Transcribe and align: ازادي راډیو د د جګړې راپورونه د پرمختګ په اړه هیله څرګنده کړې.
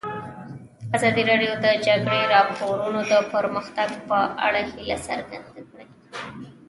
ازادي 0.95 1.23
راډیو 1.31 1.53
د 1.57 1.59
د 1.63 1.67
جګړې 1.87 2.21
راپورونه 2.35 2.99
د 3.11 3.13
پرمختګ 3.33 3.89
په 4.09 4.19
اړه 4.45 4.61
هیله 4.71 4.97
څرګنده 5.07 5.61
کړې. 5.69 5.85